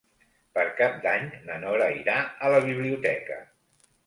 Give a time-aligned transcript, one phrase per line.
[0.57, 3.39] Per Cap d'Any na Nora irà a la biblioteca.